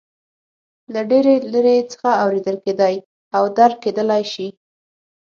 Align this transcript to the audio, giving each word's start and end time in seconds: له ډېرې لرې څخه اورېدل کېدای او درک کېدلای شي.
له 0.93 1.01
ډېرې 1.11 1.35
لرې 1.53 1.77
څخه 1.91 2.09
اورېدل 2.23 2.57
کېدای 2.65 2.95
او 3.35 3.43
درک 3.57 3.77
کېدلای 3.83 4.23
شي. 4.33 4.47